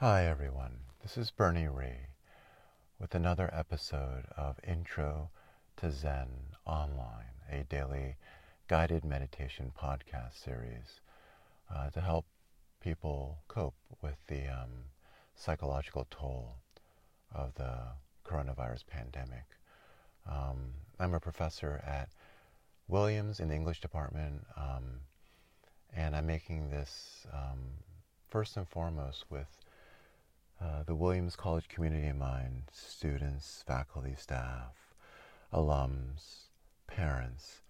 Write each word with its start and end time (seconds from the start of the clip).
Hi, 0.00 0.26
everyone. 0.26 0.76
This 1.02 1.18
is 1.18 1.32
Bernie 1.32 1.66
Rhie 1.66 2.06
with 3.00 3.16
another 3.16 3.50
episode 3.52 4.26
of 4.36 4.60
Intro 4.62 5.28
to 5.78 5.90
Zen 5.90 6.28
Online, 6.64 7.34
a 7.50 7.64
daily 7.64 8.14
guided 8.68 9.04
meditation 9.04 9.72
podcast 9.76 10.40
series 10.40 11.00
uh, 11.74 11.90
to 11.90 12.00
help 12.00 12.26
people 12.80 13.38
cope 13.48 13.74
with 14.00 14.14
the 14.28 14.46
um, 14.46 14.70
psychological 15.34 16.06
toll 16.12 16.54
of 17.34 17.52
the 17.54 17.78
coronavirus 18.24 18.86
pandemic. 18.86 19.46
Um, 20.30 20.74
I'm 21.00 21.14
a 21.14 21.18
professor 21.18 21.82
at 21.84 22.08
Williams 22.86 23.40
in 23.40 23.48
the 23.48 23.56
English 23.56 23.80
department, 23.80 24.46
um, 24.56 25.00
and 25.92 26.14
I'm 26.14 26.28
making 26.28 26.70
this 26.70 27.26
um, 27.32 27.58
first 28.30 28.56
and 28.56 28.68
foremost 28.68 29.24
with 29.28 29.48
uh, 30.60 30.82
the 30.84 30.94
Williams 30.94 31.36
College 31.36 31.68
community 31.68 32.06
in 32.06 32.18
mind 32.18 32.64
students, 32.72 33.62
faculty, 33.66 34.14
staff, 34.16 34.94
alums, 35.52 36.48
parents. 36.86 37.62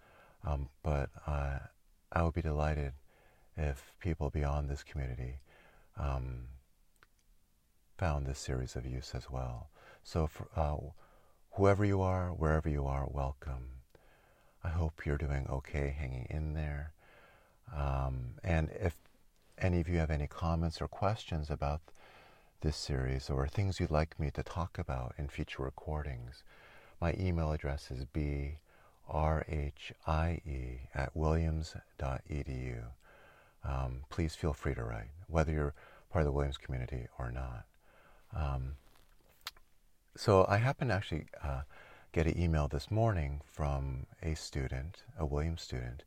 Um, 0.45 0.69
but 0.83 1.09
I 1.27 2.23
would 2.23 2.33
be 2.33 2.41
delighted 2.41 2.93
if 3.57 3.93
people 3.99 4.29
beyond 4.29 4.69
this 4.69 4.83
community 4.83 5.39
um, 5.97 6.45
found 7.97 8.25
this 8.25 8.39
series 8.39 8.75
of 8.75 8.85
use 8.85 9.11
as 9.13 9.29
well. 9.29 9.69
So, 10.03 10.27
for, 10.27 10.47
uh, 10.55 10.77
whoever 11.51 11.85
you 11.85 12.01
are, 12.01 12.29
wherever 12.29 12.69
you 12.69 12.85
are, 12.85 13.05
welcome. 13.07 13.67
I 14.63 14.69
hope 14.69 15.05
you're 15.05 15.17
doing 15.17 15.45
okay 15.49 15.95
hanging 15.97 16.27
in 16.29 16.53
there. 16.53 16.93
Um, 17.75 18.35
and 18.43 18.69
if 18.71 18.95
any 19.57 19.79
of 19.79 19.87
you 19.87 19.97
have 19.97 20.09
any 20.09 20.27
comments 20.27 20.81
or 20.81 20.87
questions 20.87 21.49
about 21.49 21.81
this 22.61 22.75
series 22.75 23.29
or 23.29 23.47
things 23.47 23.79
you'd 23.79 23.91
like 23.91 24.19
me 24.19 24.29
to 24.31 24.43
talk 24.43 24.77
about 24.77 25.13
in 25.17 25.27
future 25.27 25.63
recordings, 25.63 26.43
my 26.99 27.13
email 27.17 27.51
address 27.51 27.89
is 27.89 28.05
brhie 28.05 28.57
at 30.93 31.15
williams.edu. 31.15 32.83
Um, 33.63 34.01
please 34.09 34.35
feel 34.35 34.53
free 34.53 34.75
to 34.75 34.83
write, 34.83 35.11
whether 35.27 35.51
you're 35.51 35.73
part 36.11 36.23
of 36.23 36.25
the 36.25 36.31
Williams 36.31 36.57
community 36.57 37.07
or 37.17 37.31
not. 37.31 37.65
Um, 38.35 38.73
so 40.15 40.45
I 40.49 40.57
happened 40.57 40.89
to 40.89 40.95
actually 40.95 41.25
uh, 41.43 41.61
get 42.11 42.27
an 42.27 42.37
email 42.37 42.67
this 42.67 42.89
morning 42.91 43.41
from 43.51 44.05
a 44.21 44.35
student, 44.35 45.03
a 45.17 45.25
Williams 45.25 45.61
student, 45.61 46.03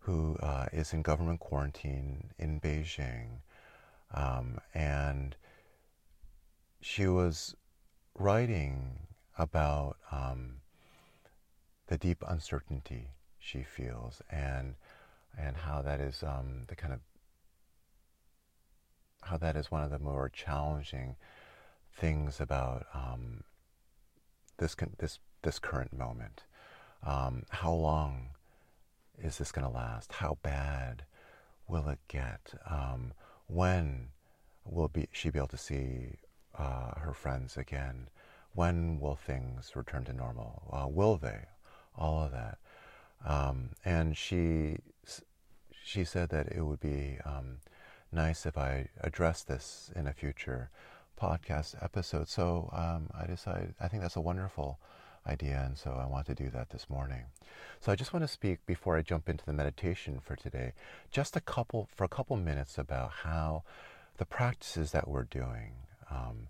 who 0.00 0.36
uh, 0.40 0.66
is 0.72 0.92
in 0.92 1.02
government 1.02 1.40
quarantine 1.40 2.30
in 2.38 2.60
Beijing. 2.60 3.38
Um, 4.12 4.58
and 4.74 5.34
she 6.84 7.06
was 7.06 7.56
writing 8.14 9.06
about 9.38 9.96
um, 10.12 10.56
the 11.86 11.96
deep 11.96 12.22
uncertainty 12.28 13.08
she 13.38 13.62
feels 13.62 14.20
and 14.28 14.74
and 15.36 15.56
how 15.56 15.80
that 15.80 15.98
is 15.98 16.22
um, 16.22 16.64
the 16.68 16.76
kind 16.76 16.92
of 16.92 17.00
how 19.22 19.38
that 19.38 19.56
is 19.56 19.70
one 19.70 19.82
of 19.82 19.90
the 19.90 19.98
more 19.98 20.28
challenging 20.28 21.16
things 21.90 22.38
about 22.38 22.84
um, 22.92 23.44
this 24.58 24.76
this 24.98 25.18
this 25.40 25.58
current 25.58 25.96
moment. 25.96 26.42
Um, 27.02 27.44
how 27.48 27.72
long 27.72 28.28
is 29.18 29.38
this 29.38 29.52
going 29.52 29.66
to 29.66 29.72
last? 29.72 30.12
How 30.12 30.36
bad 30.42 31.04
will 31.66 31.88
it 31.88 32.00
get? 32.08 32.52
Um, 32.68 33.14
when 33.46 34.08
will 34.66 34.88
be 34.88 35.08
she 35.12 35.30
be 35.30 35.38
able 35.38 35.48
to 35.48 35.56
see 35.56 36.18
uh, 36.58 36.98
her 37.00 37.12
friends 37.12 37.56
again? 37.56 38.08
When 38.54 39.00
will 39.00 39.16
things 39.16 39.72
return 39.74 40.04
to 40.04 40.12
normal? 40.12 40.62
Uh, 40.72 40.88
will 40.88 41.16
they? 41.16 41.46
All 41.96 42.22
of 42.22 42.32
that. 42.32 42.58
Um, 43.24 43.70
and 43.84 44.16
she 44.16 44.78
she 45.84 46.04
said 46.04 46.30
that 46.30 46.48
it 46.48 46.62
would 46.62 46.80
be 46.80 47.18
um, 47.24 47.58
nice 48.10 48.46
if 48.46 48.56
I 48.56 48.88
address 49.00 49.42
this 49.42 49.90
in 49.94 50.06
a 50.06 50.12
future 50.12 50.70
podcast 51.20 51.82
episode. 51.82 52.28
So 52.28 52.70
um, 52.72 53.10
I 53.18 53.26
decided 53.26 53.74
I 53.80 53.88
think 53.88 54.02
that's 54.02 54.16
a 54.16 54.20
wonderful 54.20 54.78
idea, 55.26 55.62
and 55.66 55.76
so 55.76 55.92
I 55.92 56.06
want 56.06 56.26
to 56.26 56.34
do 56.34 56.50
that 56.50 56.70
this 56.70 56.90
morning. 56.90 57.24
So 57.80 57.92
I 57.92 57.96
just 57.96 58.12
want 58.12 58.24
to 58.24 58.28
speak 58.28 58.64
before 58.66 58.96
I 58.96 59.02
jump 59.02 59.28
into 59.28 59.44
the 59.44 59.52
meditation 59.52 60.20
for 60.22 60.36
today, 60.36 60.72
just 61.10 61.36
a 61.36 61.40
couple 61.40 61.88
for 61.94 62.04
a 62.04 62.08
couple 62.08 62.36
minutes 62.36 62.78
about 62.78 63.10
how 63.22 63.62
the 64.18 64.26
practices 64.26 64.92
that 64.92 65.08
we're 65.08 65.24
doing 65.24 65.72
um, 66.10 66.48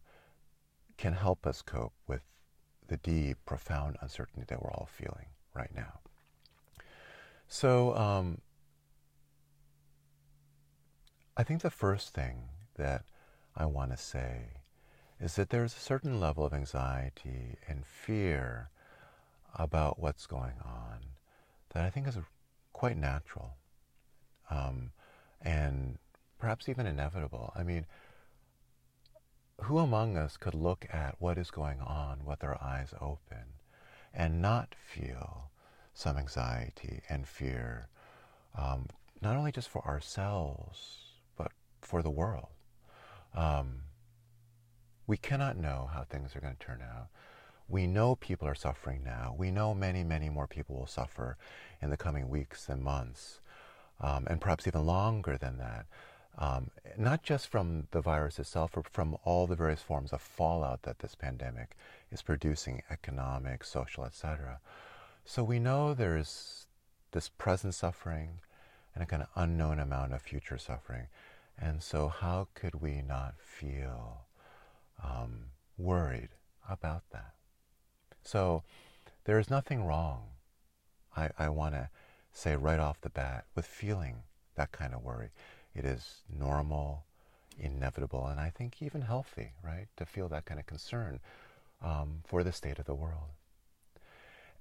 can 0.97 1.13
help 1.13 1.47
us 1.47 1.63
cope 1.63 1.93
with 2.07 2.23
the 2.89 2.97
deep, 2.99 3.39
profound 3.47 3.97
uncertainty 4.01 4.45
that 4.49 4.63
we're 4.63 4.71
all 4.71 4.89
feeling 4.91 5.27
right 5.55 5.75
now. 5.75 6.01
So, 7.49 7.97
um, 7.97 8.41
I 11.37 11.43
think 11.43 11.63
the 11.63 11.71
first 11.71 12.15
thing 12.15 12.49
that 12.77 13.05
I 13.57 13.67
want 13.67 13.91
to 13.91 13.97
say 13.97 14.61
is 15.21 15.35
that 15.37 15.51
there's 15.51 15.77
a 15.77 15.81
certain 15.81 16.21
level 16.21 16.45
of 16.45 16.53
anxiety 16.53 17.57
and 17.69 17.87
fear 17.87 18.71
about 19.55 19.99
what's 19.99 20.27
going 20.27 20.59
on 20.65 20.99
that 21.71 21.85
I 21.85 21.91
think 21.91 22.07
is 22.09 22.17
quite 22.73 22.97
natural 22.97 23.57
um, 24.51 24.91
and 25.41 25.99
perhaps 26.39 26.69
even 26.69 26.87
inevitable. 26.87 27.53
I 27.57 27.63
mean, 27.63 27.87
who 29.63 29.79
among 29.79 30.17
us 30.17 30.37
could 30.37 30.55
look 30.55 30.87
at 30.93 31.17
what 31.19 31.39
is 31.39 31.51
going 31.51 31.81
on 31.81 32.25
with 32.25 32.43
our 32.43 32.61
eyes 32.63 32.93
open 33.01 33.55
and 34.13 34.43
not 34.43 34.75
feel 34.75 35.51
some 35.93 36.17
anxiety 36.17 37.03
and 37.09 37.27
fear, 37.27 37.89
um, 38.57 38.89
not 39.21 39.37
only 39.37 39.53
just 39.53 39.69
for 39.69 39.85
ourselves, 39.87 40.99
but 41.37 41.53
for 41.81 42.03
the 42.03 42.11
world? 42.11 42.49
Um, 43.35 43.81
we 45.07 45.17
cannot 45.17 45.57
know 45.57 45.89
how 45.93 46.05
things 46.05 46.35
are 46.35 46.41
going 46.41 46.57
to 46.57 46.67
turn 46.67 46.83
out. 46.83 47.09
We 47.69 47.87
know 47.87 48.17
people 48.17 48.47
are 48.49 48.55
suffering 48.55 49.03
now. 49.05 49.35
We 49.37 49.51
know 49.51 49.75
many, 49.75 50.05
many 50.05 50.29
more 50.29 50.47
people 50.47 50.77
will 50.77 50.87
suffer 50.87 51.39
in 51.81 51.91
the 51.91 51.97
coming 51.97 52.29
weeks 52.29 52.69
and 52.69 52.83
months, 52.83 53.41
um, 54.01 54.27
and 54.29 54.41
perhaps 54.41 54.67
even 54.67 54.85
longer 54.85 55.39
than 55.39 55.59
that 55.59 55.87
um, 56.39 56.71
not 56.99 57.23
just 57.23 57.49
from 57.49 57.87
the 57.93 58.01
virus 58.01 58.39
itself, 58.39 58.73
but 58.75 58.89
from 58.89 59.17
all 59.25 59.47
the 59.47 59.55
various 59.55 59.83
forms 59.83 60.13
of 60.13 60.21
fallout 60.21 60.83
that 60.83 60.99
this 60.99 61.15
pandemic 61.15 61.77
is 62.11 62.23
producing, 62.23 62.83
economic, 62.91 63.65
social, 63.65 64.05
etc. 64.05 64.61
So 65.25 65.45
we 65.45 65.59
know 65.59 65.95
there's 65.95 66.67
this 67.13 67.29
present 67.29 67.75
suffering 67.75 68.41
and 68.95 69.03
a 69.03 69.07
kind 69.07 69.23
of 69.23 69.29
unknown 69.35 69.79
amount 69.79 70.13
of 70.13 70.23
future 70.23 70.59
suffering. 70.59 71.07
And 71.59 71.83
so, 71.83 72.09
how 72.09 72.49
could 72.55 72.81
we 72.81 73.01
not 73.01 73.35
feel 73.39 74.27
um, 75.03 75.47
worried 75.79 76.31
about 76.69 77.03
that? 77.13 77.35
So, 78.23 78.65
there 79.25 79.39
is 79.39 79.51
nothing 79.51 79.85
wrong, 79.85 80.25
I, 81.17 81.31
I 81.39 81.49
want 81.49 81.75
to 81.75 81.91
say 82.33 82.57
right 82.57 82.81
off 82.81 83.01
the 83.01 83.11
bat, 83.11 83.45
with 83.55 83.67
feeling 83.67 84.25
that 84.57 84.73
kind 84.73 84.95
of 84.95 85.03
worry. 85.03 85.31
It 85.75 85.85
is 85.85 86.23
normal, 86.29 87.05
inevitable, 87.59 88.27
and 88.27 88.39
I 88.39 88.51
think 88.51 88.81
even 88.81 89.03
healthy, 89.03 89.53
right, 89.63 89.89
to 89.97 90.07
feel 90.07 90.29
that 90.29 90.45
kind 90.45 90.61
of 90.61 90.67
concern 90.67 91.21
um, 91.83 92.21
for 92.25 92.45
the 92.45 92.53
state 92.53 92.79
of 92.79 92.85
the 92.85 92.95
world. 92.95 93.31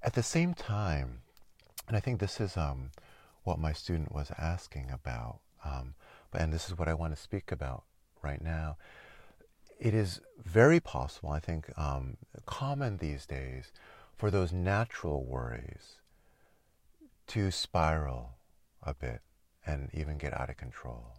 At 0.01 0.13
the 0.13 0.23
same 0.23 0.53
time, 0.53 1.21
and 1.87 1.95
I 1.95 1.99
think 1.99 2.19
this 2.19 2.41
is 2.41 2.57
um, 2.57 2.91
what 3.43 3.59
my 3.59 3.73
student 3.73 4.13
was 4.13 4.31
asking 4.37 4.89
about, 4.91 5.39
um, 5.63 5.93
and 6.33 6.51
this 6.51 6.67
is 6.67 6.77
what 6.77 6.87
I 6.87 6.93
want 6.93 7.15
to 7.15 7.21
speak 7.21 7.51
about 7.51 7.83
right 8.21 8.41
now. 8.41 8.77
It 9.79 9.93
is 9.93 10.21
very 10.43 10.79
possible, 10.79 11.29
I 11.29 11.39
think, 11.39 11.77
um, 11.77 12.17
common 12.45 12.97
these 12.97 13.25
days 13.25 13.71
for 14.17 14.31
those 14.31 14.51
natural 14.51 15.23
worries 15.23 15.97
to 17.27 17.51
spiral 17.51 18.31
a 18.81 18.93
bit 18.93 19.21
and 19.65 19.89
even 19.93 20.17
get 20.17 20.39
out 20.39 20.49
of 20.49 20.57
control, 20.57 21.13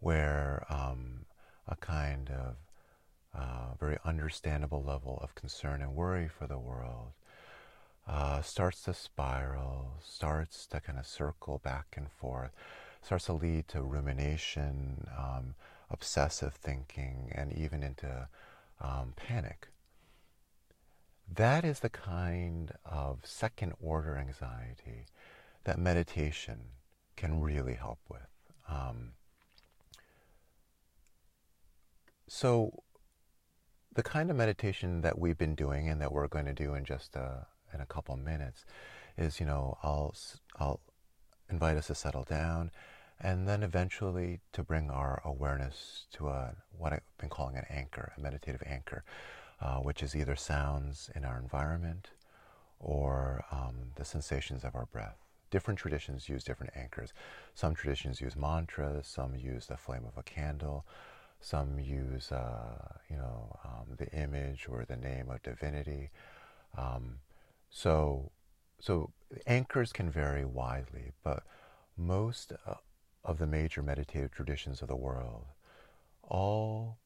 where 0.00 0.66
um, 0.68 1.26
a 1.66 1.76
kind 1.76 2.30
of 2.30 2.56
uh, 3.34 3.74
very 3.78 3.98
understandable 4.04 4.82
level 4.82 5.18
of 5.22 5.34
concern 5.34 5.82
and 5.82 5.94
worry 5.94 6.28
for 6.28 6.46
the 6.46 6.58
world 6.58 7.12
uh, 8.06 8.42
starts 8.42 8.82
to 8.82 8.94
spiral, 8.94 9.94
starts 10.02 10.66
to 10.66 10.80
kind 10.80 10.98
of 10.98 11.06
circle 11.06 11.58
back 11.64 11.94
and 11.96 12.10
forth, 12.10 12.50
starts 13.02 13.26
to 13.26 13.32
lead 13.32 13.66
to 13.68 13.82
rumination, 13.82 15.06
um, 15.18 15.54
obsessive 15.90 16.54
thinking, 16.54 17.30
and 17.34 17.52
even 17.52 17.82
into 17.82 18.28
um, 18.80 19.14
panic. 19.16 19.68
That 21.32 21.64
is 21.64 21.80
the 21.80 21.88
kind 21.88 22.72
of 22.84 23.20
second 23.24 23.72
order 23.80 24.16
anxiety 24.16 25.06
that 25.64 25.78
meditation 25.78 26.58
can 27.16 27.40
really 27.40 27.74
help 27.74 27.98
with. 28.08 28.28
Um, 28.68 29.12
so, 32.26 32.82
the 33.94 34.02
kind 34.02 34.30
of 34.30 34.36
meditation 34.36 35.02
that 35.02 35.18
we've 35.18 35.38
been 35.38 35.54
doing 35.54 35.88
and 35.88 36.00
that 36.00 36.10
we're 36.12 36.26
going 36.26 36.46
to 36.46 36.52
do 36.52 36.74
in 36.74 36.84
just 36.84 37.14
a, 37.14 37.20
uh, 37.20 37.44
in 37.72 37.80
a 37.80 37.86
couple 37.86 38.16
minutes 38.16 38.64
is, 39.16 39.40
you 39.40 39.46
know, 39.46 39.78
I'll 39.82 40.14
I'll 40.58 40.80
invite 41.50 41.76
us 41.76 41.88
to 41.88 41.94
settle 41.94 42.24
down, 42.24 42.70
and 43.20 43.48
then 43.48 43.62
eventually 43.62 44.40
to 44.52 44.62
bring 44.62 44.90
our 44.90 45.20
awareness 45.24 46.06
to 46.12 46.28
a 46.28 46.54
what 46.76 46.92
I've 46.92 47.02
been 47.18 47.28
calling 47.28 47.56
an 47.56 47.66
anchor, 47.70 48.12
a 48.16 48.20
meditative 48.20 48.62
anchor, 48.66 49.04
uh, 49.60 49.76
which 49.76 50.02
is 50.02 50.16
either 50.16 50.36
sounds 50.36 51.10
in 51.14 51.24
our 51.24 51.38
environment 51.38 52.10
or 52.78 53.44
um, 53.50 53.92
the 53.96 54.04
sensations 54.04 54.64
of 54.64 54.74
our 54.74 54.86
breath. 54.86 55.18
Different 55.50 55.78
traditions 55.78 56.28
use 56.28 56.44
different 56.44 56.72
anchors. 56.76 57.12
Some 57.54 57.74
traditions 57.74 58.20
use 58.20 58.36
mantras, 58.36 59.06
some 59.06 59.36
use 59.36 59.66
the 59.66 59.76
flame 59.76 60.04
of 60.06 60.16
a 60.18 60.22
candle, 60.22 60.84
some 61.40 61.78
use, 61.78 62.32
uh, 62.32 62.98
you 63.08 63.16
know, 63.16 63.56
um, 63.64 63.96
the 63.96 64.10
image 64.12 64.66
or 64.68 64.84
the 64.84 64.96
name 64.96 65.30
of 65.30 65.42
divinity. 65.42 66.10
Um, 66.76 67.18
so, 67.70 68.32
so 68.80 69.10
anchors 69.46 69.92
can 69.92 70.10
vary 70.10 70.44
widely, 70.44 71.12
but 71.22 71.42
most 71.96 72.52
uh, 72.66 72.74
of 73.24 73.38
the 73.38 73.46
major 73.46 73.82
meditative 73.82 74.32
traditions 74.32 74.82
of 74.82 74.88
the 74.88 74.96
world 74.96 75.44
all 76.22 76.98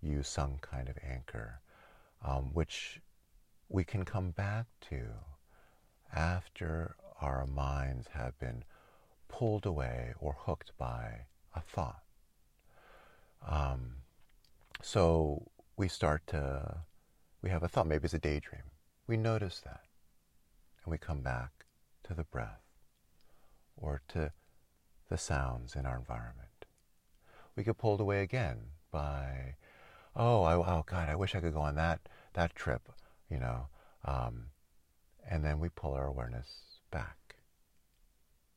use 0.00 0.28
some 0.28 0.58
kind 0.60 0.88
of 0.88 0.96
anchor, 1.06 1.60
um, 2.24 2.50
which 2.52 3.00
we 3.68 3.84
can 3.84 4.04
come 4.04 4.30
back 4.30 4.66
to 4.80 5.02
after 6.14 6.96
our 7.22 7.46
minds 7.46 8.08
have 8.12 8.38
been 8.38 8.64
pulled 9.28 9.64
away 9.64 10.12
or 10.18 10.36
hooked 10.38 10.72
by 10.76 11.26
a 11.54 11.60
thought. 11.60 12.02
Um, 13.46 13.96
so 14.82 15.50
we 15.76 15.88
start 15.88 16.26
to, 16.28 16.82
we 17.40 17.50
have 17.50 17.62
a 17.62 17.68
thought, 17.68 17.86
maybe 17.86 18.04
it's 18.04 18.14
a 18.14 18.18
daydream. 18.18 18.62
We 19.06 19.16
notice 19.16 19.60
that. 19.64 19.82
And 20.84 20.90
we 20.90 20.98
come 20.98 21.20
back 21.20 21.50
to 22.04 22.14
the 22.14 22.24
breath 22.24 22.62
or 23.76 24.02
to 24.08 24.32
the 25.08 25.18
sounds 25.18 25.76
in 25.76 25.86
our 25.86 25.96
environment. 25.96 26.66
We 27.56 27.62
get 27.62 27.78
pulled 27.78 28.00
away 28.00 28.22
again 28.22 28.58
by, 28.90 29.54
oh, 30.16 30.42
I, 30.42 30.54
oh 30.54 30.84
God, 30.86 31.08
I 31.08 31.14
wish 31.14 31.34
I 31.34 31.40
could 31.40 31.54
go 31.54 31.60
on 31.60 31.74
that, 31.76 32.00
that 32.34 32.54
trip, 32.54 32.88
you 33.30 33.38
know. 33.38 33.68
Um, 34.04 34.46
and 35.28 35.44
then 35.44 35.60
we 35.60 35.68
pull 35.68 35.94
our 35.94 36.06
awareness 36.06 36.71
back 36.92 37.16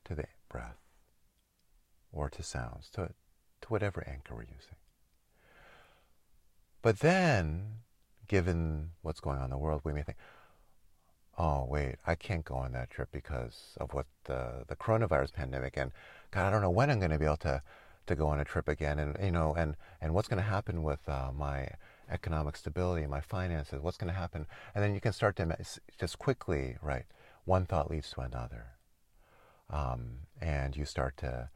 to 0.04 0.14
the 0.14 0.26
breath 0.50 0.78
or 2.14 2.30
to 2.30 2.44
sounds, 2.44 2.90
to, 2.92 3.10
to 3.62 3.68
whatever 3.70 4.08
anchor 4.08 4.36
we're 4.36 4.44
using. 4.44 4.78
But 6.84 7.00
then, 7.00 7.80
given 8.28 8.92
what's 9.02 9.20
going 9.20 9.40
on 9.40 9.46
in 9.46 9.50
the 9.50 9.58
world, 9.58 9.82
we 9.84 9.92
may 9.92 10.04
think, 10.04 10.20
oh, 11.38 11.66
wait, 11.68 11.96
I 12.06 12.14
can't 12.16 12.46
go 12.46 12.56
on 12.56 12.72
that 12.74 12.92
trip 12.92 13.10
because 13.12 13.76
of 13.78 13.94
what 13.94 14.06
the, 14.26 14.64
the 14.68 14.76
coronavirus 14.76 15.34
pandemic. 15.34 15.74
And 15.78 15.92
God, 16.32 16.46
I 16.46 16.52
don't 16.52 16.62
know 16.62 16.70
when 16.70 16.92
I'm 16.92 17.00
going 17.00 17.12
to 17.12 17.18
be 17.18 17.26
able 17.26 17.38
to, 17.38 17.62
to 18.06 18.16
go 18.16 18.28
on 18.28 18.40
a 18.40 18.46
trip 18.46 18.68
again. 18.68 19.00
And, 19.00 19.18
you 19.22 19.32
know, 19.32 19.56
and, 19.56 19.76
and 20.00 20.14
what's 20.14 20.28
going 20.28 20.42
to 20.42 20.48
happen 20.48 20.84
with 20.84 21.10
uh, 21.10 21.32
my 21.36 21.68
economic 22.10 22.56
stability, 22.56 23.08
my 23.08 23.20
finances, 23.20 23.82
what's 23.82 23.98
going 23.98 24.14
to 24.14 24.18
happen. 24.18 24.46
And 24.76 24.84
then 24.84 24.94
you 24.94 25.02
can 25.02 25.12
start 25.12 25.36
to 25.38 25.58
just 26.00 26.20
quickly, 26.20 26.78
right, 26.82 27.06
one 27.46 27.66
thought 27.66 27.90
leads 27.90 28.10
to 28.12 28.22
another. 28.22 28.66
Um, 29.70 30.20
and 30.42 30.76
you 30.76 30.86
start 30.86 31.18
to 31.18 31.50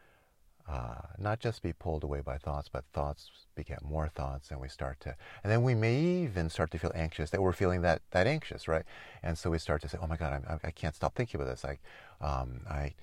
uh, 0.69 1.01
not 1.17 1.39
just 1.39 1.63
be 1.63 1.73
pulled 1.73 2.03
away 2.03 2.21
by 2.21 2.37
thoughts, 2.37 2.69
but 2.69 2.83
thoughts 2.93 3.31
beget 3.55 3.83
more 3.83 4.07
thoughts, 4.07 4.51
and 4.51 4.59
we 4.59 4.67
start 4.67 4.99
to, 4.99 5.15
and 5.43 5.51
then 5.51 5.63
we 5.63 5.73
may 5.73 5.99
even 5.99 6.47
start 6.49 6.69
to 6.71 6.77
feel 6.77 6.91
anxious 6.93 7.31
that 7.31 7.41
we're 7.41 7.53
feeling 7.53 7.81
that 7.81 8.01
that 8.11 8.27
anxious, 8.27 8.67
right? 8.67 8.85
And 9.23 9.35
so 9.35 9.49
we 9.49 9.57
start 9.57 9.81
to 9.81 9.89
say, 9.89 9.97
"Oh 9.99 10.05
my 10.05 10.15
God, 10.15 10.43
I'm, 10.47 10.59
I 10.63 10.69
can't 10.71 10.95
stop 10.95 11.15
thinking 11.15 11.41
about 11.41 11.49
this. 11.49 11.65
I, 11.65 11.79
um, 12.21 12.61
I, 12.69 12.93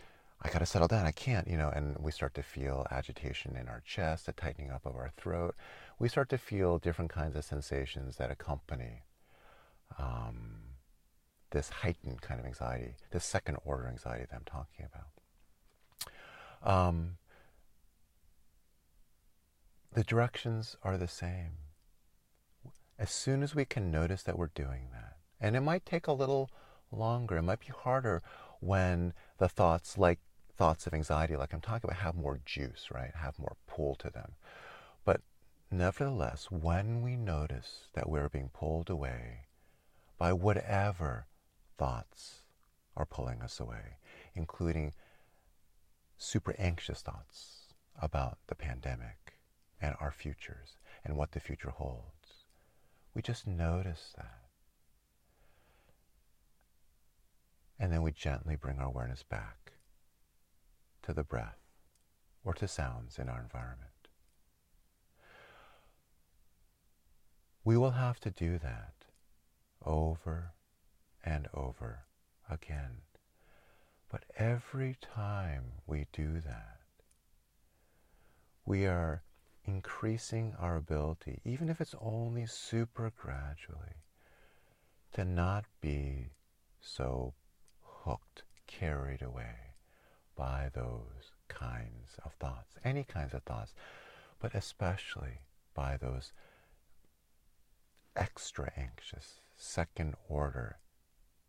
I 0.43 0.49
got 0.51 0.61
to 0.61 0.67
settle 0.67 0.87
down. 0.87 1.07
I 1.07 1.11
can't, 1.11 1.49
you 1.49 1.57
know." 1.57 1.71
And 1.75 1.97
we 1.99 2.13
start 2.13 2.35
to 2.35 2.43
feel 2.43 2.87
agitation 2.93 3.57
in 3.57 3.67
our 3.69 3.83
chest, 3.85 4.29
a 4.29 4.33
tightening 4.33 4.71
up 4.71 4.87
of 4.87 4.95
our 4.95 5.11
throat. 5.17 5.57
We 5.99 6.09
start 6.09 6.29
to 6.31 6.39
feel 6.39 6.79
different 6.79 7.11
kinds 7.11 7.35
of 7.35 7.45
sensations 7.45 8.17
that 8.19 8.31
accompany 8.31 9.03
um, 9.99 10.66
this 11.57 11.71
heightened 11.71 12.21
kind 12.21 12.39
of 12.39 12.45
anxiety, 12.45 12.97
this 13.13 13.25
second 13.25 13.57
order 13.65 13.89
anxiety 13.89 14.27
that 14.29 14.37
I'm 14.37 14.45
talking 14.45 14.87
about. 14.93 16.87
Um, 16.87 17.17
the 19.95 20.05
directions 20.05 20.77
are 20.83 20.99
the 20.99 21.09
same. 21.09 21.53
As 22.99 23.11
soon 23.11 23.43
as 23.43 23.55
we 23.55 23.65
can 23.65 23.91
notice 23.91 24.23
that 24.25 24.39
we're 24.39 24.51
doing 24.55 24.89
that, 24.93 25.17
and 25.41 25.57
it 25.57 25.63
might 25.63 25.87
take 25.87 26.07
a 26.07 26.13
little 26.13 26.51
longer, 26.93 27.39
it 27.39 27.43
might 27.43 27.61
be 27.61 27.73
harder 27.75 28.23
when 28.61 29.15
the 29.39 29.49
thoughts, 29.49 29.97
like 29.97 30.19
thoughts 30.59 30.87
of 30.87 30.93
anxiety, 30.93 31.37
like 31.37 31.55
I'm 31.55 31.63
talking 31.63 31.89
about, 31.89 32.03
have 32.03 32.17
more 32.17 32.41
juice, 32.45 32.89
right? 32.93 33.13
Have 33.15 33.39
more 33.39 33.57
pull 33.67 33.95
to 33.95 34.11
them. 34.11 34.33
But 35.07 35.23
nevertheless, 35.71 36.49
when 36.51 37.01
we 37.01 37.17
notice 37.17 37.89
that 37.95 38.11
we're 38.11 38.29
being 38.29 38.51
pulled 38.53 38.91
away 38.91 39.47
by 40.19 40.35
whatever 40.35 41.29
thoughts 41.79 42.41
are 42.97 43.07
pulling 43.07 43.43
us 43.43 43.61
away, 43.61 43.99
including 44.35 44.93
super 46.19 46.55
anxious 46.59 47.03
thoughts 47.03 47.75
about 48.01 48.39
the 48.47 48.55
pandemic, 48.55 49.37
and 49.81 49.95
our 50.01 50.11
futures 50.11 50.79
and 51.05 51.17
what 51.17 51.33
the 51.33 51.41
future 51.41 51.71
holds. 51.71 52.45
We 53.15 53.23
just 53.23 53.47
notice 53.47 54.13
that. 54.17 54.41
And 57.79 57.93
then 57.93 58.03
we 58.03 58.13
gently 58.13 58.57
bring 58.57 58.79
our 58.79 58.87
awareness 58.87 59.23
back 59.23 59.73
to 61.03 61.13
the 61.13 61.25
breath 61.25 61.59
or 62.45 62.55
to 62.55 62.67
sounds 62.67 63.19
in 63.19 63.29
our 63.29 63.41
environment. 63.41 63.91
We 67.65 67.77
will 67.77 67.93
have 67.93 68.21
to 68.21 68.31
do 68.31 68.59
that 68.59 68.95
over 69.85 70.53
and 71.27 71.49
over 71.53 72.05
again. 72.49 73.03
But 74.11 74.23
every 74.39 74.97
time 75.01 75.65
we 75.87 76.07
do 76.13 76.41
that, 76.41 76.79
we 78.65 78.87
are 78.87 79.23
increasing 79.65 80.55
our 80.59 80.77
ability, 80.77 81.41
even 81.45 81.69
if 81.69 81.81
it's 81.81 81.95
only 82.01 82.47
super 82.47 83.13
gradually, 83.21 83.97
to 85.13 85.25
not 85.25 85.65
be 85.81 86.31
so 86.81 87.35
hooked, 87.83 88.45
carried 88.69 89.23
away 89.23 89.75
by 90.37 90.71
those 90.73 91.33
kinds 91.49 92.17
of 92.25 92.33
thoughts, 92.35 92.75
any 92.85 93.03
kinds 93.03 93.35
of 93.35 93.43
thoughts, 93.43 93.75
but 94.39 94.55
especially 94.55 95.41
by 95.75 95.97
those 95.97 96.33
extra 98.15 98.73
anxious, 98.77 99.41
second 99.57 100.15
order, 100.29 100.77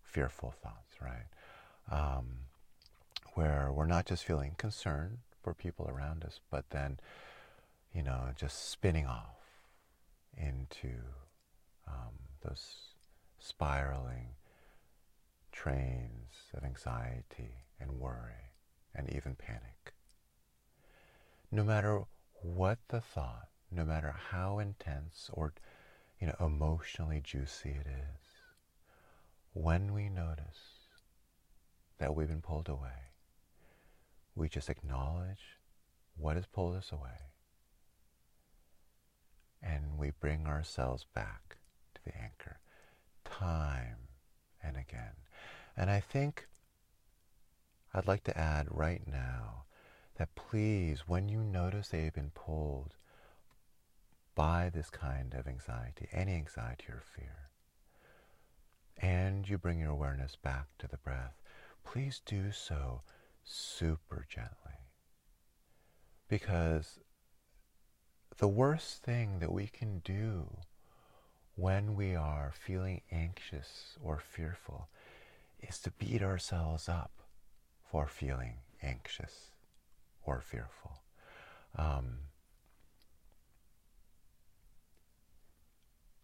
fearful 0.08 0.52
thoughts, 0.52 0.96
right? 1.02 1.28
Um, 1.92 2.40
where 3.34 3.72
we're 3.72 3.86
not 3.86 4.06
just 4.06 4.24
feeling 4.24 4.56
concern 4.58 5.20
for 5.44 5.54
people 5.54 5.88
around 5.90 6.24
us, 6.24 6.40
but 6.50 6.70
then 6.72 7.00
you 7.94 8.04
know, 8.04 8.30
just 8.36 8.70
spinning 8.70 9.08
off 9.08 9.40
into 10.38 10.90
um, 11.88 12.14
those 12.44 12.94
spiraling 13.40 14.36
trains 15.52 16.52
of 16.54 16.64
anxiety 16.64 17.66
and 17.80 18.00
worry 18.00 18.52
and 18.94 19.10
even 19.12 19.36
panic. 19.36 19.94
No 21.52 21.64
matter 21.64 22.04
what 22.42 22.78
the 22.90 23.02
thought, 23.02 23.48
no 23.72 23.84
matter 23.84 24.14
how 24.30 24.60
intense 24.60 25.32
or 25.34 25.54
you 26.20 26.28
know 26.28 26.36
emotionally 26.40 27.22
juicy 27.24 27.70
it 27.70 27.88
is, 27.88 28.27
when 29.62 29.92
we 29.94 30.08
notice 30.08 30.86
that 31.98 32.16
we've 32.16 32.28
been 32.28 32.42
pulled 32.42 32.70
away, 32.70 33.12
we 34.36 34.48
just 34.48 34.70
acknowledge 34.70 35.58
what 36.16 36.36
has 36.36 36.46
pulled 36.46 36.76
us 36.76 36.92
away 36.92 37.32
and 39.62 39.98
we 39.98 40.12
bring 40.12 40.46
ourselves 40.46 41.06
back 41.16 41.58
to 41.96 42.02
the 42.06 42.16
anchor 42.16 42.60
time 43.26 43.98
and 44.64 44.78
again. 44.78 45.16
And 45.76 45.90
I 45.90 46.00
think 46.02 46.48
I'd 47.94 48.08
like 48.08 48.24
to 48.26 48.38
add 48.38 48.68
right 48.70 49.02
now 49.08 49.64
that 50.18 50.36
please, 50.36 51.04
when 51.08 51.30
you 51.30 51.40
notice 51.40 51.90
that 51.90 52.00
you've 52.00 52.14
been 52.14 52.32
pulled 52.34 52.96
by 54.36 54.70
this 54.74 54.92
kind 54.92 55.34
of 55.34 55.48
anxiety, 55.48 56.08
any 56.12 56.34
anxiety 56.34 56.86
or 56.90 57.02
fear, 57.16 57.47
and 59.00 59.48
you 59.48 59.58
bring 59.58 59.80
your 59.80 59.92
awareness 59.92 60.36
back 60.36 60.68
to 60.80 60.88
the 60.88 60.98
breath, 60.98 61.40
please 61.84 62.22
do 62.26 62.52
so 62.52 63.02
super 63.44 64.26
gently. 64.30 64.80
Because 66.28 67.00
the 68.38 68.48
worst 68.48 69.04
thing 69.04 69.40
that 69.40 69.52
we 69.52 69.68
can 69.68 70.00
do 70.00 70.58
when 71.56 71.96
we 71.96 72.16
are 72.16 72.52
feeling 72.54 73.02
anxious 73.12 73.98
or 74.04 74.20
fearful 74.20 74.90
is 75.60 75.80
to 75.80 75.92
beat 75.92 76.22
ourselves 76.22 76.88
up 76.88 77.12
for 77.90 78.08
feeling 78.08 78.58
anxious 78.84 79.52
or 80.24 80.42
fearful. 80.42 81.02
Um, 81.76 82.18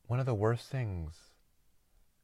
one 0.08 0.20
of 0.20 0.25
the 0.25 0.36
worst 0.36 0.70
things 0.70 1.33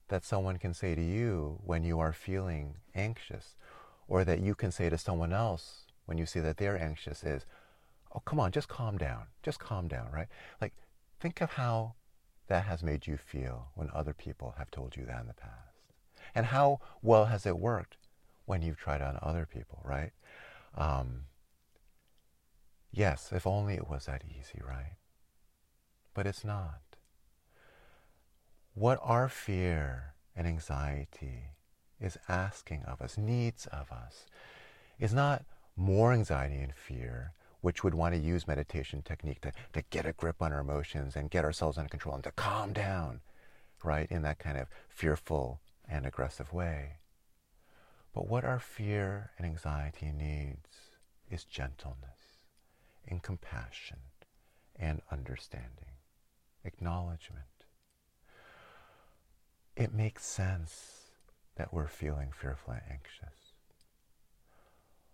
that 0.09 0.25
someone 0.25 0.57
can 0.57 0.73
say 0.73 0.95
to 0.95 1.01
you 1.01 1.59
when 1.63 1.83
you 1.83 1.99
are 1.99 2.13
feeling 2.13 2.75
anxious, 2.93 3.55
or 4.07 4.23
that 4.25 4.41
you 4.41 4.55
can 4.55 4.71
say 4.71 4.89
to 4.89 4.97
someone 4.97 5.31
else 5.31 5.85
when 6.05 6.17
you 6.17 6.25
see 6.25 6.39
that 6.39 6.57
they're 6.57 6.79
anxious, 6.79 7.23
is, 7.23 7.45
oh, 8.13 8.19
come 8.19 8.39
on, 8.39 8.51
just 8.51 8.67
calm 8.67 8.97
down. 8.97 9.27
Just 9.43 9.59
calm 9.59 9.87
down, 9.87 10.09
right? 10.11 10.27
Like, 10.59 10.73
think 11.19 11.41
of 11.41 11.51
how 11.51 11.93
that 12.47 12.65
has 12.65 12.81
made 12.83 13.05
you 13.05 13.17
feel 13.17 13.69
when 13.75 13.89
other 13.93 14.13
people 14.13 14.55
have 14.57 14.71
told 14.71 14.95
you 14.97 15.05
that 15.05 15.21
in 15.21 15.27
the 15.27 15.33
past. 15.33 15.53
And 16.33 16.47
how 16.47 16.79
well 17.01 17.25
has 17.25 17.45
it 17.45 17.59
worked 17.59 17.97
when 18.45 18.63
you've 18.63 18.77
tried 18.77 19.01
on 19.01 19.19
other 19.21 19.45
people, 19.45 19.81
right? 19.85 20.11
Um, 20.75 21.25
yes, 22.91 23.29
if 23.31 23.45
only 23.45 23.75
it 23.75 23.87
was 23.87 24.05
that 24.05 24.23
easy, 24.27 24.59
right? 24.67 24.97
But 26.15 26.25
it's 26.25 26.43
not. 26.43 26.88
What 28.79 28.99
our 29.03 29.27
fear 29.27 30.13
and 30.37 30.47
anxiety 30.47 31.49
is 31.99 32.17
asking 32.29 32.83
of 32.83 33.01
us, 33.01 33.17
needs 33.17 33.65
of 33.65 33.91
us, 33.91 34.25
is 34.97 35.13
not 35.13 35.43
more 35.75 36.13
anxiety 36.13 36.61
and 36.61 36.73
fear, 36.73 37.33
which 37.59 37.83
would 37.83 37.93
want 37.93 38.15
to 38.15 38.21
use 38.21 38.47
meditation 38.47 39.01
technique 39.01 39.41
to, 39.41 39.51
to 39.73 39.81
get 39.89 40.05
a 40.05 40.13
grip 40.13 40.41
on 40.41 40.53
our 40.53 40.61
emotions 40.61 41.17
and 41.17 41.29
get 41.29 41.43
ourselves 41.43 41.77
under 41.77 41.89
control 41.89 42.15
and 42.15 42.23
to 42.23 42.31
calm 42.31 42.71
down, 42.71 43.19
right, 43.83 44.09
in 44.09 44.21
that 44.21 44.39
kind 44.39 44.57
of 44.57 44.69
fearful 44.87 45.59
and 45.85 46.05
aggressive 46.05 46.53
way. 46.53 46.99
But 48.13 48.29
what 48.29 48.45
our 48.45 48.61
fear 48.61 49.31
and 49.37 49.45
anxiety 49.45 50.13
needs 50.17 50.69
is 51.29 51.43
gentleness 51.43 52.45
and 53.05 53.21
compassion 53.21 53.99
and 54.77 55.01
understanding, 55.11 55.97
acknowledgement. 56.63 57.58
It 59.79 59.93
makes 59.93 60.25
sense 60.25 61.05
that 61.55 61.73
we're 61.73 61.87
feeling 61.87 62.33
fearful 62.33 62.73
and 62.73 62.81
anxious. 62.91 63.53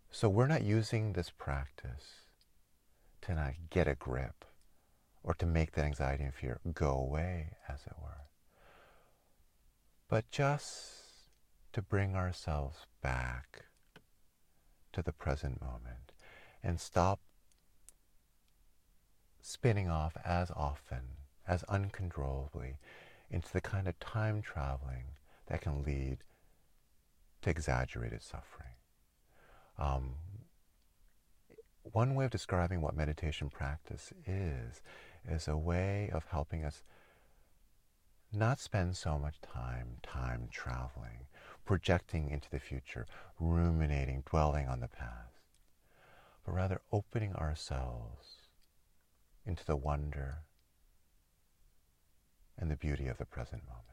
So 0.10 0.28
we're 0.28 0.48
not 0.48 0.64
using 0.64 1.14
this 1.14 1.30
practice 1.30 2.22
to 3.22 3.36
not 3.36 3.54
get 3.70 3.88
a 3.88 3.94
grip 3.94 4.44
or 5.22 5.36
to 5.36 5.46
make 5.46 5.74
that 5.74 5.86
anxiety 5.86 6.24
and 6.24 6.34
fear 6.34 6.60
go 6.74 6.98
away, 6.98 7.58
as 7.70 7.82
it 7.86 7.94
were, 8.02 8.26
but 10.10 10.32
just 10.32 11.30
to 11.74 11.84
bring 11.84 12.16
ourselves 12.16 12.88
back 13.04 13.66
to 14.94 15.04
the 15.04 15.14
present 15.14 15.62
moment 15.62 16.12
and 16.64 16.80
stop 16.80 17.20
spinning 19.42 19.90
off 19.90 20.18
as 20.26 20.50
often, 20.50 21.02
as 21.48 21.62
uncontrollably, 21.66 22.80
into 23.30 23.52
the 23.52 23.62
kind 23.62 23.88
of 23.88 24.00
time 24.00 24.42
traveling 24.42 25.06
that 25.48 25.62
can 25.62 25.84
lead 25.84 26.20
to 27.42 27.50
exaggerated 27.50 28.22
suffering. 28.24 28.76
Um, 29.78 30.16
one 31.84 32.16
way 32.16 32.26
of 32.26 32.32
describing 32.32 32.82
what 32.82 32.96
meditation 32.96 33.50
practice 33.50 34.12
is, 34.26 34.82
is 35.28 35.48
a 35.48 35.58
way 35.58 36.10
of 36.12 36.26
helping 36.32 36.64
us 36.64 36.84
not 38.34 38.60
spend 38.60 38.98
so 38.98 39.18
much 39.18 39.40
time, 39.42 39.98
time 40.02 40.48
traveling, 40.52 41.28
projecting 41.66 42.30
into 42.30 42.50
the 42.50 42.60
future, 42.60 43.06
ruminating, 43.40 44.24
dwelling 44.30 44.68
on 44.68 44.80
the 44.80 44.88
past, 44.88 45.42
but 46.46 46.54
rather 46.54 46.82
opening 46.92 47.34
ourselves 47.36 48.50
into 49.46 49.66
the 49.66 49.76
wonder 49.76 50.40
and 52.58 52.72
the 52.72 52.76
beauty 52.76 53.08
of 53.08 53.18
the 53.18 53.26
present 53.26 53.64
moment. 53.64 53.84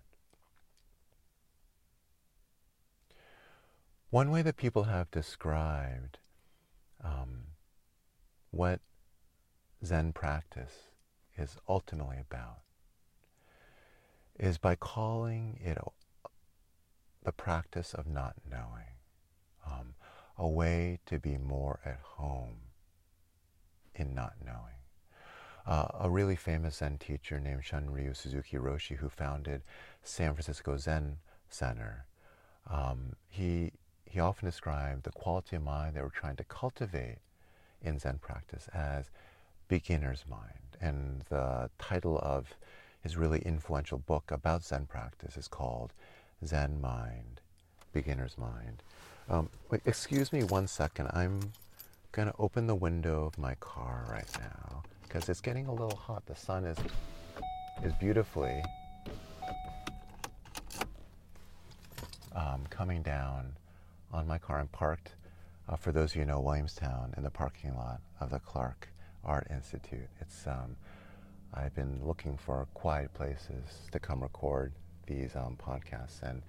One 4.11 4.31
way 4.31 4.42
that 4.42 4.57
people 4.57 4.85
have 4.85 5.11
described 5.11 6.19
um, 7.02 7.45
what 8.50 8.81
Zen 9.85 10.12
practice 10.12 10.90
is 11.37 11.57
ultimately 11.69 12.19
about 12.19 12.59
is 14.38 14.59
by 14.59 14.75
calling 14.76 15.59
it 15.62 15.78
the 17.25 17.33
practice 17.33 17.95
of 17.95 18.07
not 18.07 18.35
knowing, 18.49 18.99
um, 19.66 19.95
a 20.37 20.49
way 20.49 20.99
to 21.07 21.19
be 21.19 21.38
more 21.38 21.81
at 21.85 22.00
home 22.02 22.57
in 23.95 24.14
not 24.14 24.35
knowing. 24.45 24.81
Uh, 25.66 25.87
a 26.00 26.11
really 26.11 26.35
famous 26.35 26.76
Zen 26.76 26.99
teacher 26.99 27.38
named 27.38 27.62
Shunryu 27.62 28.16
Suzuki 28.16 28.57
Roshi, 28.57 28.97
who 28.97 29.09
founded 29.09 29.62
San 30.02 30.35
Francisco 30.35 30.76
Zen 30.76 31.19
Center, 31.49 32.07
um, 32.69 33.14
he, 33.28 33.73
he 34.04 34.19
often 34.19 34.47
described 34.47 35.04
the 35.04 35.11
quality 35.11 35.57
of 35.57 35.62
mind 35.62 35.95
that 35.95 36.02
we're 36.02 36.11
trying 36.11 36.37
to 36.37 36.45
cultivate 36.45 37.19
in 37.81 37.99
Zen 37.99 38.19
practice 38.19 38.69
as 38.75 39.11
beginner's 39.69 40.25
mind. 40.28 40.76
And 40.81 41.23
the 41.28 41.71
title 41.78 42.19
of 42.19 42.54
his 43.02 43.16
really 43.16 43.40
influential 43.40 43.99
book 43.99 44.31
about 44.31 44.64
Zen 44.64 44.87
practice 44.87 45.37
is 45.37 45.49
called 45.49 45.92
Zen 46.45 46.81
Mind, 46.81 47.40
Beginner's 47.92 48.37
Mind. 48.37 48.83
Um, 49.28 49.49
excuse 49.85 50.33
me 50.33 50.42
one 50.42 50.66
second. 50.66 51.09
I'm 51.12 51.52
going 52.11 52.28
to 52.28 52.35
open 52.38 52.66
the 52.66 52.75
window 52.75 53.25
of 53.25 53.38
my 53.38 53.54
car 53.57 54.07
right 54.11 54.28
now 54.38 54.83
because 55.12 55.28
it's 55.28 55.42
getting 55.42 55.66
a 55.66 55.71
little 55.71 55.97
hot. 55.97 56.25
The 56.25 56.35
sun 56.35 56.64
is, 56.64 56.78
is 57.85 57.92
beautifully 57.95 58.62
um, 62.35 62.64
coming 62.71 63.02
down 63.02 63.52
on 64.11 64.26
my 64.26 64.38
car. 64.38 64.59
I'm 64.59 64.69
parked 64.69 65.14
uh, 65.69 65.76
for 65.76 65.92
those 65.92 66.12
of 66.12 66.16
you 66.16 66.25
know 66.25 66.40
Williamstown, 66.40 67.12
in 67.19 67.25
the 67.25 67.31
parking 67.31 67.76
lot 67.76 68.00
of 68.21 68.31
the 68.31 68.38
Clark 68.38 68.88
Art 69.23 69.47
Institute. 69.50 70.09
It's 70.21 70.47
um, 70.47 70.76
I've 71.52 71.75
been 71.75 72.00
looking 72.02 72.38
for 72.38 72.66
quiet 72.73 73.12
places 73.12 73.88
to 73.90 73.99
come 73.99 74.23
record 74.23 74.73
these 75.07 75.37
um, 75.37 75.59
podcasts, 75.62 76.23
and 76.23 76.40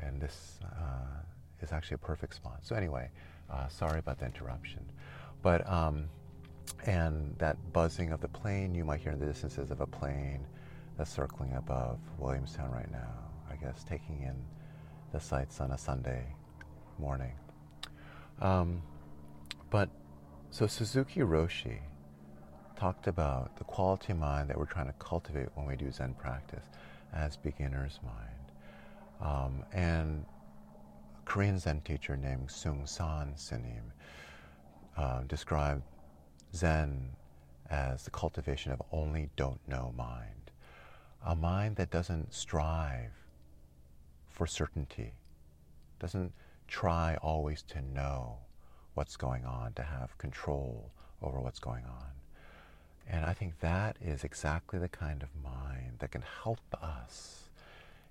and 0.00 0.20
this 0.20 0.60
uh, 0.64 1.22
is 1.62 1.72
actually 1.72 1.96
a 1.96 2.06
perfect 2.06 2.36
spot. 2.36 2.60
So 2.62 2.76
anyway, 2.76 3.10
uh, 3.50 3.66
sorry 3.66 3.98
about 3.98 4.20
the 4.20 4.26
interruption, 4.26 4.84
but 5.42 5.68
um, 5.68 6.08
and 6.84 7.36
that 7.38 7.56
buzzing 7.72 8.12
of 8.12 8.20
the 8.20 8.28
plane 8.28 8.74
you 8.74 8.84
might 8.84 9.00
hear 9.00 9.12
in 9.12 9.18
the 9.18 9.26
distances 9.26 9.70
of 9.70 9.80
a 9.80 9.86
plane 9.86 10.46
that's 10.96 11.10
circling 11.10 11.54
above 11.54 11.98
Williamstown 12.18 12.70
right 12.70 12.90
now. 12.90 13.14
I 13.50 13.56
guess 13.56 13.84
taking 13.84 14.22
in 14.22 14.36
the 15.12 15.20
sights 15.20 15.60
on 15.60 15.72
a 15.72 15.78
Sunday 15.78 16.24
morning. 16.98 17.32
Um, 18.40 18.82
but 19.70 19.88
so 20.50 20.66
Suzuki 20.66 21.20
Roshi 21.20 21.78
talked 22.78 23.06
about 23.06 23.56
the 23.56 23.64
quality 23.64 24.12
of 24.12 24.18
mind 24.18 24.48
that 24.48 24.58
we're 24.58 24.66
trying 24.66 24.86
to 24.86 24.94
cultivate 24.94 25.48
when 25.54 25.66
we 25.66 25.76
do 25.76 25.90
Zen 25.90 26.14
practice 26.14 26.64
as 27.12 27.36
beginner's 27.36 27.98
mind. 28.04 28.38
Um, 29.20 29.64
and 29.72 30.24
a 31.20 31.30
Korean 31.30 31.58
Zen 31.58 31.80
teacher 31.80 32.16
named 32.16 32.48
Seung 32.48 32.88
Sahn 32.88 33.34
Sunim 33.36 33.90
uh, 34.96 35.22
described 35.22 35.82
Zen 36.54 37.10
as 37.70 38.04
the 38.04 38.10
cultivation 38.10 38.72
of 38.72 38.82
only 38.92 39.30
don't 39.36 39.60
know 39.68 39.92
mind, 39.96 40.50
a 41.24 41.34
mind 41.34 41.76
that 41.76 41.90
doesn't 41.90 42.32
strive 42.32 43.12
for 44.30 44.46
certainty, 44.46 45.12
doesn't 45.98 46.32
try 46.66 47.16
always 47.22 47.62
to 47.62 47.82
know 47.82 48.38
what's 48.94 49.16
going 49.16 49.44
on, 49.44 49.72
to 49.74 49.82
have 49.82 50.16
control 50.18 50.90
over 51.22 51.40
what's 51.40 51.58
going 51.58 51.84
on. 51.84 52.06
And 53.06 53.24
I 53.24 53.32
think 53.32 53.60
that 53.60 53.96
is 54.00 54.24
exactly 54.24 54.78
the 54.78 54.88
kind 54.88 55.22
of 55.22 55.28
mind 55.42 55.98
that 55.98 56.10
can 56.10 56.22
help 56.42 56.60
us 56.82 57.48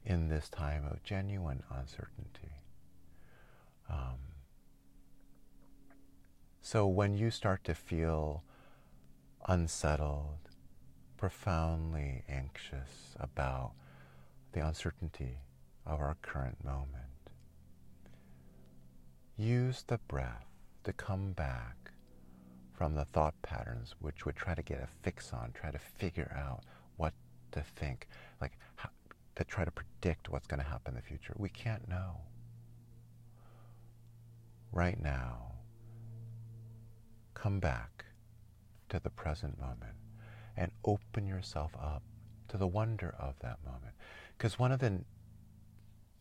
in 0.06 0.30
this 0.30 0.50
time 0.50 0.86
of 0.90 1.04
genuine 1.04 1.64
uncertainty. 1.70 2.52
Um, 3.90 4.18
so 6.70 6.86
when 6.86 7.16
you 7.16 7.32
start 7.32 7.64
to 7.64 7.74
feel 7.74 8.44
unsettled, 9.48 10.50
profoundly 11.16 12.24
anxious 12.28 13.16
about 13.22 13.72
the 14.52 14.60
uncertainty 14.60 15.38
of 15.86 16.02
our 16.02 16.18
current 16.22 16.62
moment, 16.66 17.32
use 19.38 19.86
the 19.88 19.98
breath 20.10 20.50
to 20.84 20.92
come 20.92 21.32
back 21.32 21.92
from 22.74 22.96
the 22.96 23.06
thought 23.06 23.42
patterns 23.42 23.96
which 24.02 24.26
would 24.26 24.36
try 24.36 24.54
to 24.54 24.62
get 24.62 24.84
a 24.84 24.90
fix 25.04 25.32
on, 25.32 25.54
try 25.54 25.72
to 25.72 25.80
figure 25.80 26.36
out 26.38 26.66
what 26.98 27.14
to 27.54 27.62
think, 27.78 28.10
like 28.42 28.58
how, 28.76 28.90
to 29.38 29.46
try 29.46 29.64
to 29.64 29.72
predict 29.72 30.28
what's 30.28 30.48
going 30.48 30.62
to 30.62 30.68
happen 30.68 30.96
in 30.96 30.98
the 30.98 31.02
future. 31.02 31.34
We 31.38 31.48
can't 31.48 31.88
know. 31.88 32.18
Right 34.74 35.02
now, 35.02 35.47
come 37.38 37.60
back 37.60 38.06
to 38.90 39.00
the 39.00 39.10
present 39.10 39.60
moment 39.60 39.94
and 40.56 40.72
open 40.84 41.28
yourself 41.28 41.72
up 41.80 42.02
to 42.48 42.58
the 42.58 42.66
wonder 42.66 43.14
of 43.20 43.36
that 43.42 43.58
moment. 43.64 43.94
Because 44.38 44.58
one 44.58 44.72
of 44.72 44.80
the 44.80 45.02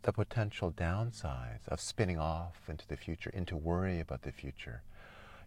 the 0.02 0.12
potential 0.12 0.70
downsides 0.70 1.66
of 1.66 1.80
spinning 1.80 2.18
off 2.18 2.60
into 2.68 2.86
the 2.86 2.96
future, 2.96 3.30
into 3.30 3.56
worry 3.56 3.98
about 3.98 4.22
the 4.22 4.30
future, 4.30 4.82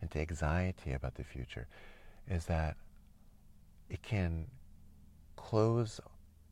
into 0.01 0.19
anxiety 0.19 0.91
about 0.91 1.15
the 1.15 1.23
future, 1.23 1.65
is 2.27 2.45
that 2.45 2.75
it 3.89 4.01
can 4.01 4.47
close 5.37 6.01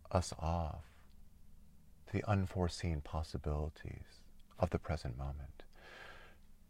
us 0.10 0.32
off 0.40 0.86
to 2.06 2.14
the 2.14 2.24
unforeseen 2.30 3.02
possibilities 3.02 4.22
of 4.58 4.70
the 4.70 4.80
present 4.80 5.18
moment, 5.18 5.64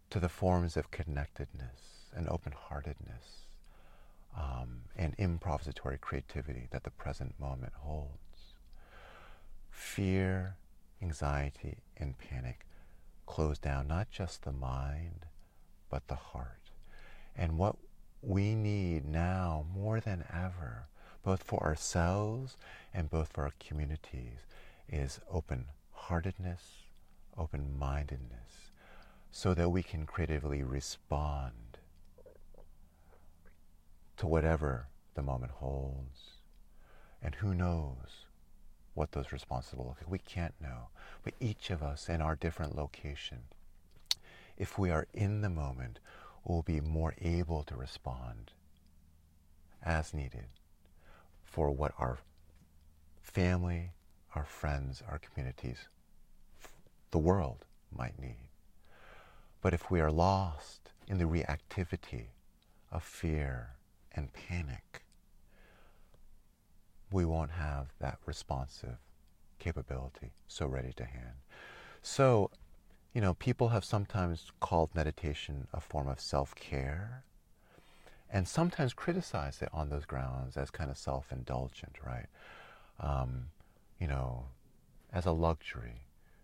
to 0.10 0.20
the 0.20 0.30
forms 0.30 0.76
of 0.76 0.90
connectedness 0.90 1.97
and 2.18 2.28
open 2.30 2.52
heartedness 2.52 3.46
um, 4.36 4.82
and 4.98 5.16
improvisatory 5.18 6.02
creativity 6.02 6.68
that 6.72 6.84
the 6.84 6.90
present 6.90 7.40
moment 7.40 7.74
holds. 7.76 8.56
Fear 9.70 10.56
anxiety 11.02 11.78
and 11.96 12.16
panic 12.18 12.66
close 13.26 13.60
down 13.60 13.88
not 13.88 14.10
just 14.10 14.44
the 14.44 14.52
mind, 14.52 15.26
but 15.90 16.08
the 16.08 16.16
heart. 16.16 16.72
And 17.36 17.58
what 17.58 17.76
we 18.22 18.56
need 18.56 19.06
now 19.06 19.66
more 19.76 20.00
than 20.00 20.24
ever, 20.34 20.88
both 21.24 21.44
for 21.44 21.62
ourselves 21.62 22.58
and 22.94 23.10
both 23.10 23.32
for 23.32 23.44
our 23.44 23.54
communities, 23.60 24.46
is 24.90 25.20
open 25.32 25.66
heartedness, 25.92 26.62
open 27.38 27.78
mindedness, 27.78 28.72
so 29.32 29.54
that 29.54 29.70
we 29.70 29.84
can 29.84 30.06
creatively 30.06 30.64
respond 30.64 31.67
to 34.18 34.28
whatever 34.28 34.88
the 35.16 35.22
moment 35.22 35.52
holds. 35.54 36.38
And 37.22 37.36
who 37.36 37.54
knows 37.54 38.26
what 38.94 39.12
those 39.12 39.32
responses 39.32 39.76
will 39.76 39.86
look 39.86 39.98
like. 40.02 40.12
We 40.12 40.20
can't 40.20 40.54
know. 40.60 40.90
But 41.24 41.34
each 41.40 41.70
of 41.70 41.84
us 41.84 42.10
in 42.10 42.22
our 42.22 42.36
different 42.36 42.76
location, 42.76 43.40
if 44.58 44.78
we 44.78 44.92
are 44.92 45.08
in 45.14 45.42
the 45.42 45.50
moment, 45.50 46.00
will 46.44 46.64
be 46.64 46.82
more 46.82 47.14
able 47.22 47.64
to 47.64 47.76
respond 47.76 48.52
as 49.84 50.14
needed 50.14 50.48
for 51.44 51.70
what 51.70 51.94
our 51.98 52.18
family, 53.22 53.92
our 54.36 54.46
friends, 54.46 55.04
our 55.10 55.20
communities, 55.20 55.88
the 57.12 57.18
world 57.18 57.66
might 57.96 58.20
need. 58.20 58.50
But 59.62 59.74
if 59.74 59.92
we 59.92 60.00
are 60.00 60.12
lost 60.12 60.92
in 61.08 61.18
the 61.18 61.26
reactivity 61.26 62.28
of 62.92 63.04
fear 63.04 63.77
and 64.18 64.34
panic, 64.34 65.04
we 67.12 67.24
won't 67.24 67.52
have 67.52 67.94
that 68.00 68.18
responsive 68.26 68.98
capability 69.60 70.32
so 70.48 70.66
ready 70.66 70.92
to 70.98 71.06
hand. 71.06 71.36
So, 72.02 72.52
you 73.14 73.22
know, 73.22 73.34
people 73.36 73.70
have 73.70 73.86
sometimes 73.86 74.52
called 74.60 74.90
meditation 74.94 75.68
a 75.74 75.80
form 75.80 76.08
of 76.08 76.20
self 76.20 76.54
care 76.56 77.24
and 78.30 78.48
sometimes 78.48 78.94
criticized 78.94 79.62
it 79.62 79.70
on 79.72 79.90
those 79.90 80.06
grounds 80.06 80.58
as 80.58 80.70
kind 80.70 80.92
of 80.92 80.98
self 80.98 81.32
indulgent, 81.32 81.96
right? 82.06 82.28
Um, 83.00 83.46
you 84.00 84.08
know, 84.08 84.46
as 85.14 85.26
a 85.26 85.32
luxury. 85.32 86.02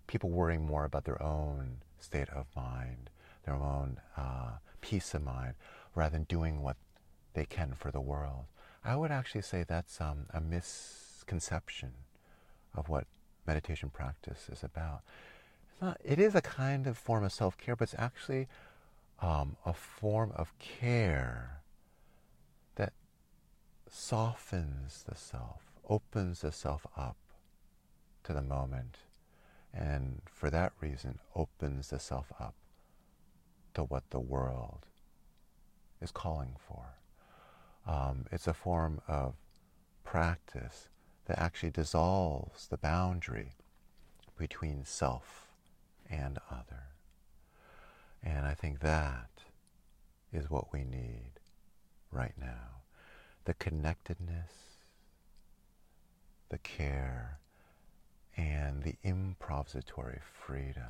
People 0.08 0.30
worrying 0.30 0.66
more 0.66 0.86
about 0.86 1.06
their 1.06 1.22
own 1.22 1.78
state 2.00 2.30
of 2.30 2.46
mind, 2.56 3.10
their 3.46 3.56
own 3.56 4.00
uh, 4.18 4.58
peace 4.82 5.14
of 5.14 5.24
mind, 5.24 5.54
rather 5.96 6.14
than 6.14 6.24
doing 6.24 6.62
what 6.62 6.78
they 7.34 7.46
can 7.46 7.74
for 7.74 7.92
the 7.92 8.02
world. 8.02 8.46
I 8.84 8.96
would 8.96 9.12
actually 9.12 9.42
say 9.42 9.64
that's 9.64 10.02
um, 10.02 10.26
a 10.34 10.42
misconception 10.42 11.94
of 12.76 12.90
what 12.90 13.06
meditation 13.48 13.90
practice 13.90 14.50
is 14.52 14.64
about. 14.64 15.02
It's 15.72 15.82
not, 15.82 15.98
it 16.04 16.20
is 16.20 16.36
a 16.36 16.42
kind 16.42 16.88
of 16.88 16.98
form 16.98 17.24
of 17.24 17.32
self 17.32 17.58
care, 17.58 17.76
but 17.76 17.86
it's 17.86 17.96
actually 17.98 18.48
um, 19.22 19.56
a 19.66 19.74
form 19.74 20.32
of 20.36 20.54
care 20.60 21.62
that 22.76 22.94
softens 23.90 25.04
the 25.08 25.16
self, 25.16 25.62
opens 25.90 26.42
the 26.42 26.52
self 26.52 26.86
up 26.98 27.16
to 28.24 28.34
the 28.34 28.42
moment, 28.42 28.98
and 29.74 30.22
for 30.26 30.50
that 30.50 30.74
reason, 30.82 31.20
opens 31.36 31.90
the 31.90 32.00
self 32.00 32.32
up 32.40 32.54
to 33.74 33.84
what 33.84 34.04
the 34.12 34.20
world 34.20 34.86
is 36.02 36.12
calling 36.12 36.56
for. 36.68 36.98
Um, 37.86 38.26
it's 38.32 38.48
a 38.48 38.54
form 38.54 39.02
of 39.08 39.34
practice 40.04 40.90
that 41.26 41.40
actually 41.40 41.72
dissolves 41.72 42.68
the 42.68 42.78
boundary 42.78 43.54
between 44.38 44.86
self 44.86 45.48
and 46.10 46.38
other. 46.50 46.84
And 48.22 48.46
I 48.46 48.54
think 48.54 48.80
that 48.80 49.30
is 50.32 50.50
what 50.50 50.72
we 50.72 50.84
need 50.84 51.40
right 52.12 52.34
now. 52.40 52.84
The 53.46 53.54
connectedness, 53.54 54.52
the 56.50 56.58
care, 56.58 57.40
and 58.36 58.84
the 58.84 58.96
improvisatory 59.06 60.20
freedom 60.22 60.84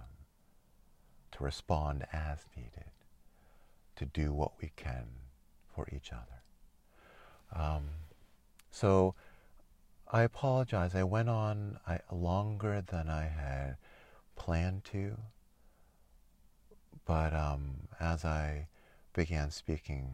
to 1.32 1.44
respond 1.44 2.06
as 2.14 2.46
needed, 2.56 2.92
to 3.96 4.06
do 4.06 4.32
what 4.32 4.54
we 4.62 4.72
can 4.76 5.08
for 5.76 5.88
each 5.92 6.12
other. 6.12 6.43
Um, 7.54 7.84
so 8.72 9.16
I 10.12 10.24
apologize. 10.24 10.96
I 10.96 11.04
went 11.04 11.30
on 11.30 11.80
I, 11.88 12.00
longer 12.12 12.84
than 12.86 13.10
I 13.10 13.24
had 13.24 13.78
planned 14.36 14.84
to, 14.86 15.18
but 17.06 17.34
um, 17.34 17.88
as 18.00 18.26
I 18.26 18.68
began 19.14 19.52
speaking, 19.52 20.12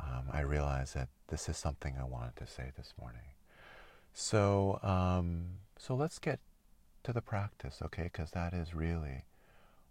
um, 0.00 0.24
I 0.32 0.40
realized 0.40 0.94
that 0.94 1.08
this 1.28 1.48
is 1.48 1.56
something 1.56 1.96
I 2.00 2.04
wanted 2.04 2.36
to 2.36 2.46
say 2.46 2.70
this 2.76 2.94
morning. 3.00 3.20
So, 4.12 4.80
um, 4.82 5.44
so 5.78 5.94
let's 5.94 6.18
get 6.18 6.40
to 7.04 7.12
the 7.12 7.20
practice, 7.20 7.80
okay? 7.82 8.04
Because 8.04 8.30
that 8.32 8.52
is 8.52 8.74
really 8.74 9.24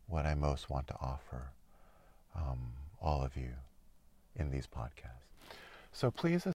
what 0.08 0.26
I 0.26 0.34
most 0.34 0.70
want 0.70 0.88
to 0.88 0.96
offer 0.96 1.52
um, 2.36 2.74
all 3.02 3.24
of 3.24 3.36
you 3.36 3.52
in 4.36 4.52
these 4.52 4.68
podcasts. 4.68 5.27
So 5.98 6.12
please 6.12 6.46